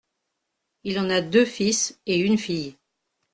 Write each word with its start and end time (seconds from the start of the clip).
Il 0.83 0.97
en 0.97 1.11
a 1.11 1.21
deux 1.21 1.45
fils 1.45 2.01
et 2.07 2.17
une 2.17 2.39
fille. 2.39 2.73